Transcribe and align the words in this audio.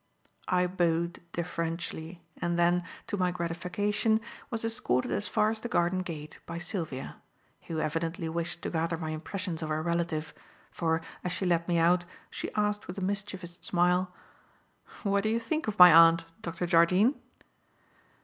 I 0.47 0.65
bowed 0.65 1.21
deferentially 1.31 2.23
and 2.37 2.57
then, 2.57 2.83
to 3.05 3.17
my 3.17 3.29
gratification, 3.29 4.19
was 4.49 4.65
escorted 4.65 5.11
as 5.11 5.27
far 5.27 5.51
as 5.51 5.61
the 5.61 5.69
garden 5.69 5.99
gate 5.99 6.39
by 6.47 6.57
Sylvia; 6.57 7.17
who 7.67 7.79
evidently 7.79 8.27
wished 8.27 8.63
to 8.63 8.71
gather 8.71 8.97
my 8.97 9.11
impressions 9.11 9.61
of 9.61 9.69
her 9.69 9.83
relative, 9.83 10.33
for, 10.71 11.03
as 11.23 11.31
she 11.31 11.45
let 11.45 11.67
me 11.67 11.77
out, 11.77 12.05
she 12.31 12.51
asked 12.55 12.87
with 12.87 12.97
a 12.97 13.01
mischievous 13.01 13.57
smile: 13.61 14.11
"What 15.03 15.21
do 15.21 15.29
you 15.29 15.39
think 15.39 15.67
of 15.67 15.77
my 15.77 15.93
aunt, 15.93 16.25
Dr. 16.41 16.65
Jardine?" 16.65 17.13